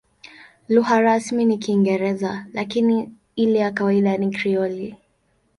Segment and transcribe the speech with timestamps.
[0.69, 4.95] Lugha rasmi ni Kiingereza, lakini ile ya kawaida ni Krioli.